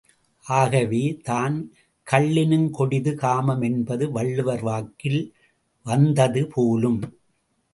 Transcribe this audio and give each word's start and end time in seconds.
ஆகவே 0.45 1.19
தான், 1.23 1.57
கள்ளினுங் 2.07 2.69
கொடிது 2.69 3.15
காமம் 3.15 3.61
என்பது 3.61 4.11
வள்ளுவர் 4.11 4.61
வாக்கில் 4.61 5.21
வந்தது 5.85 6.47
போலும். 6.47 7.01